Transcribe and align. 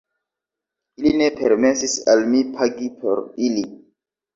Ili 1.01 1.11
ne 1.21 1.29
permesis 1.43 1.95
al 2.17 2.27
mi 2.35 2.45
pagi 2.59 2.95
por 3.01 3.27
ili. 3.51 3.73